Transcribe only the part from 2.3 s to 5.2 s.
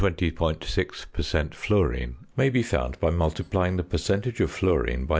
may be found by multiplying the percentage of fluorine by 0.